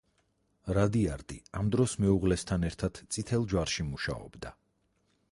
რადიარდი 0.75 1.35
ამ 1.59 1.67
დროს 1.75 1.91
მეუღლესთან 2.05 2.65
ერთად 2.69 2.97
წითელ 3.17 3.45
ჯვარში 3.51 3.85
მუშაობდა. 3.91 4.55